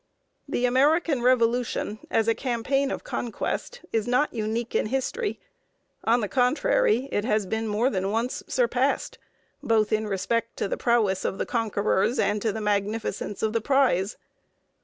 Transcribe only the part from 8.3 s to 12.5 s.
surpassed, both in respect to the prowess of the conquerors and